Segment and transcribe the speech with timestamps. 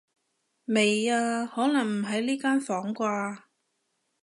[0.65, 3.39] 未啊，可能唔喺呢間房啩